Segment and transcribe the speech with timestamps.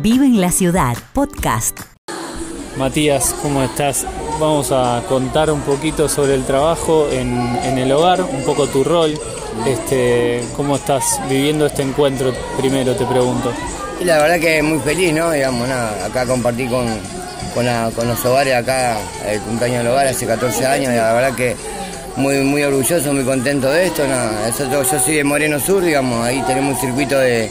[0.00, 1.76] Vive en la ciudad, podcast.
[2.76, 4.06] Matías, ¿cómo estás?
[4.38, 9.18] Vamos a contar un poquito sobre el trabajo en, el hogar, un poco tu rol.
[9.66, 12.32] Este, ¿Cómo estás viviendo este encuentro?
[12.56, 13.52] Primero te pregunto.
[14.00, 15.32] Y la verdad que muy feliz, ¿no?
[15.32, 16.86] Digamos, nada, acá compartí con,
[17.52, 21.56] con, los hogares acá, el cumpleaños del hogar hace 14 años, y la verdad que
[22.18, 24.02] muy, muy orgulloso, muy contento de esto.
[24.70, 27.48] Yo soy de Moreno Sur, digamos, ahí tenemos un circuito de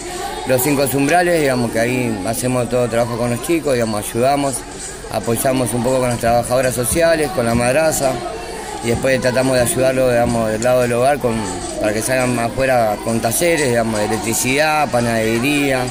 [0.48, 4.56] los cinco umbrales, digamos que ahí hacemos todo trabajo con los chicos, digamos, ayudamos,
[5.12, 8.12] apoyamos un poco con las trabajadoras sociales, con la madraza,
[8.84, 11.36] y después tratamos de ayudarlo, digamos, del lado del hogar con,
[11.80, 15.82] para que salgan afuera con talleres, digamos, de electricidad, panadería,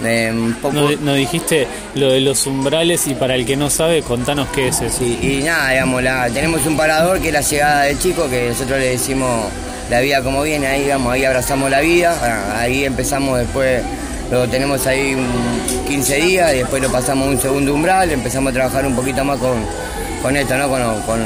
[0.00, 4.80] no, dijiste lo de los umbrales y para el que no sabe, contanos qué es
[4.80, 5.04] eso.
[5.04, 8.90] y nada, digamos, tenemos un parador que es la llegada del chico, que nosotros le
[8.90, 9.46] decimos
[9.90, 13.82] la vida como viene, ahí, digamos, ahí abrazamos la vida, ahí empezamos después,
[14.30, 15.16] lo tenemos ahí
[15.88, 19.24] 15 días y después lo pasamos a un segundo umbral, empezamos a trabajar un poquito
[19.24, 19.58] más con,
[20.22, 20.68] con esto, ¿no?
[20.68, 21.20] con,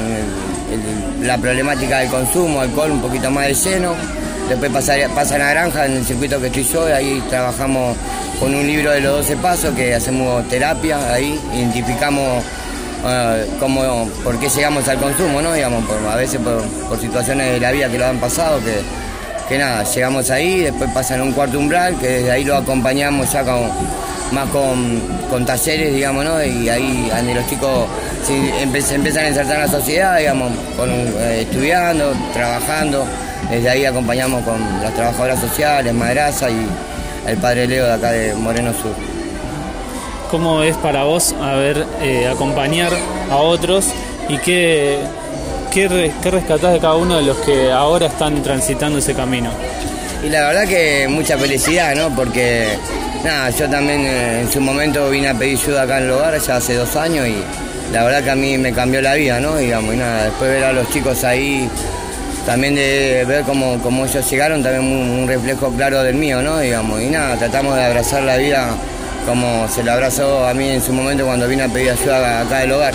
[1.22, 3.95] la problemática del consumo, alcohol un poquito más de seno
[4.48, 7.97] Después pasa a Naranja, en el circuito que estoy yo, ahí trabajamos
[8.38, 12.42] con un libro de los 12 pasos, que hacemos terapia, ahí identificamos
[13.04, 15.52] uh, cómo, por qué llegamos al consumo, ¿no?
[15.52, 18.80] Digamos, a veces por, situaciones de la vida que lo han pasado, que,
[19.48, 23.32] que nada, llegamos ahí, después pasan a un cuarto umbral, que desde ahí lo acompañamos
[23.32, 23.70] ya con,
[24.32, 26.42] más con, talleres, digamos, ¿no?
[26.42, 27.86] Y ahí donde los chicos
[28.27, 33.05] se, empiezan a insertar en la sociedad, digamos, eh, estudiando, trabajando.
[33.50, 36.66] Desde ahí acompañamos con las trabajadoras sociales, Madraza y
[37.27, 38.94] el padre Leo de acá de Moreno Sur.
[40.30, 42.92] ¿Cómo es para vos a ver, eh, acompañar
[43.30, 43.86] a otros
[44.28, 44.98] y qué,
[45.72, 49.50] qué, qué rescatás de cada uno de los que ahora están transitando ese camino?
[50.25, 52.14] Y la verdad que mucha felicidad, ¿no?
[52.14, 52.78] Porque
[53.22, 56.39] nada, yo también eh, en su momento vine a pedir ayuda acá en el hogar
[56.41, 57.36] ya hace dos años y
[57.92, 59.56] la verdad que a mí me cambió la vida, ¿no?
[59.56, 61.69] Digamos, y nada, después ver a los chicos ahí
[62.46, 66.58] también de ver cómo, ellos llegaron, también un, reflejo claro del mío, ¿no?
[66.58, 68.68] Digamos, y nada, tratamos de abrazar la vida
[69.27, 72.58] como se la abrazó a mí en su momento cuando vine a pedir ayuda acá
[72.58, 72.94] del hogar.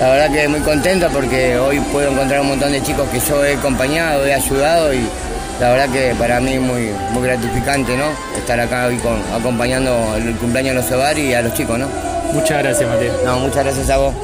[0.00, 3.44] La verdad que muy contenta porque hoy puedo encontrar un montón de chicos que yo
[3.44, 5.00] he acompañado, he ayudado y
[5.60, 8.04] la verdad que para mí es muy, muy gratificante, ¿no?
[8.36, 11.88] Estar acá hoy con, acompañando el cumpleaños de los hogares y a los chicos, ¿no?
[12.32, 13.12] Muchas gracias, Mateo.
[13.24, 14.14] No, muchas gracias a vos.